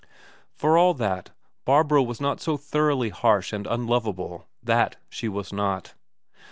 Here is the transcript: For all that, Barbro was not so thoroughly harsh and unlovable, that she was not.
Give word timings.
For 0.55 0.79
all 0.79 0.95
that, 0.95 1.29
Barbro 1.63 2.01
was 2.01 2.19
not 2.19 2.41
so 2.41 2.57
thoroughly 2.57 3.09
harsh 3.09 3.53
and 3.53 3.67
unlovable, 3.67 4.47
that 4.63 4.95
she 5.09 5.29
was 5.29 5.53
not. 5.53 5.93